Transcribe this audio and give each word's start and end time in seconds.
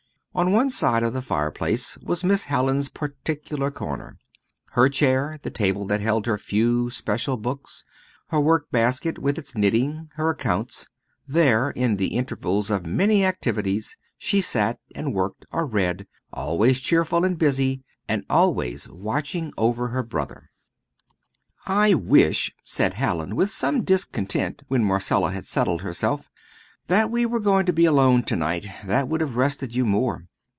On 0.33 0.53
one 0.53 0.69
side 0.69 1.03
of 1.03 1.11
the 1.11 1.21
fireplace 1.21 1.97
was 1.97 2.23
Miss 2.23 2.45
Hallin's 2.45 2.87
particular 2.87 3.69
corner; 3.69 4.17
her 4.69 4.87
chair, 4.87 5.37
the 5.43 5.49
table 5.49 5.83
that 5.87 5.99
held 5.99 6.25
her 6.25 6.37
few 6.37 6.89
special 6.89 7.35
books, 7.35 7.83
her 8.29 8.39
work 8.39 8.71
basket, 8.71 9.19
with 9.19 9.37
its 9.37 9.57
knitting, 9.57 10.09
her 10.13 10.29
accounts. 10.29 10.87
There, 11.27 11.71
in 11.71 11.97
the 11.97 12.15
intervals 12.15 12.71
of 12.71 12.85
many 12.85 13.25
activities, 13.25 13.97
she 14.17 14.39
sat 14.39 14.79
and 14.95 15.13
worked 15.13 15.45
or 15.51 15.65
read, 15.65 16.07
always 16.31 16.79
cheerful 16.79 17.25
and 17.25 17.37
busy, 17.37 17.83
and 18.07 18.23
always 18.29 18.87
watching 18.87 19.51
over 19.57 19.89
her 19.89 20.01
brother. 20.01 20.49
"I 21.65 21.93
wish," 21.93 22.55
said 22.63 22.93
Hallin, 22.93 23.35
with 23.35 23.51
some 23.51 23.83
discontent, 23.83 24.63
when 24.69 24.81
Marcella 24.85 25.31
had 25.31 25.45
settled 25.45 25.81
herself, 25.81 26.29
"that 26.87 27.11
we 27.11 27.25
were 27.25 27.39
going 27.39 27.65
to 27.65 27.71
be 27.71 27.85
alone 27.85 28.21
to 28.23 28.35
night; 28.35 28.65
that 28.85 29.07
would 29.07 29.21
have 29.21 29.37
rested 29.37 29.73
you 29.73 29.85
more." 29.85 30.25